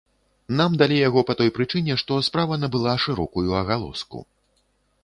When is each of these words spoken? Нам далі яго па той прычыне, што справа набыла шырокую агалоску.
Нам 0.61 0.77
далі 0.81 0.95
яго 1.07 1.23
па 1.27 1.35
той 1.41 1.53
прычыне, 1.57 1.99
што 2.03 2.17
справа 2.29 2.59
набыла 2.63 2.97
шырокую 3.05 3.47
агалоску. 3.63 4.19